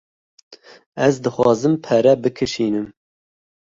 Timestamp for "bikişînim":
2.21-2.87